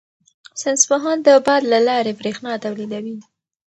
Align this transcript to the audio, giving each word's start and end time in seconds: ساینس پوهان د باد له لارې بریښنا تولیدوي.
ساینس 0.61 0.81
پوهان 0.89 1.17
د 1.23 1.27
باد 1.45 1.63
له 1.73 1.79
لارې 1.87 2.17
بریښنا 2.19 2.53
تولیدوي. 2.63 3.17